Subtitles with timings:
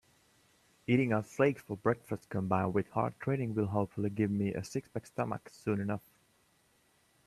[0.87, 5.05] Eating oat flakes for breakfast combined with hard training will hopefully give me a six-pack
[5.05, 6.01] stomach soon enough.